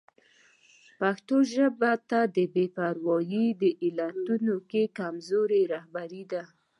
[0.99, 6.43] پښتو ژبې ته د بې پرواهي د علتونو کې کمزوري رهبري ده.